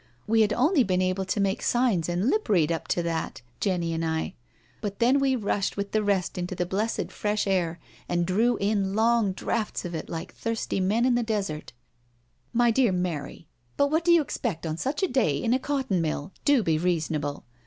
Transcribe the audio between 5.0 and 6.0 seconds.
we rushed, with